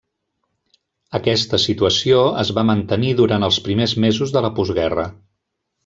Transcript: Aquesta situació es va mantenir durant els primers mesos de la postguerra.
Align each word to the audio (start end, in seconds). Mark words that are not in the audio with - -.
Aquesta 1.19 1.59
situació 1.65 2.23
es 2.45 2.53
va 2.59 2.65
mantenir 2.71 3.13
durant 3.21 3.49
els 3.51 3.61
primers 3.69 3.95
mesos 4.07 4.35
de 4.39 4.45
la 4.49 4.53
postguerra. 4.63 5.07